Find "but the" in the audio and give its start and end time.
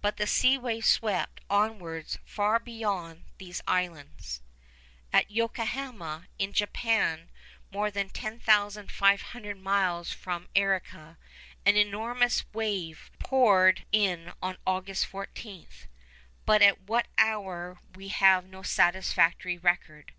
0.00-0.26